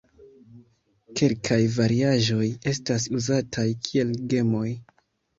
Kelkaj 1.19 1.57
variaĵoj 1.73 2.47
estas 2.71 3.05
uzataj 3.19 3.67
kiel 3.89 4.15
gemoj. 4.33 4.65